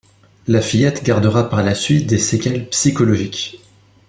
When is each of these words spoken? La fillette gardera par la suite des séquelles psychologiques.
La 0.47 0.61
fillette 0.63 1.03
gardera 1.03 1.47
par 1.47 1.61
la 1.61 1.75
suite 1.75 2.07
des 2.07 2.17
séquelles 2.17 2.67
psychologiques. 2.69 3.61